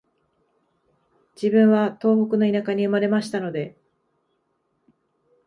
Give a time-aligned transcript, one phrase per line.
[1.35, 3.77] 自分は東北の田舎に生まれましたので、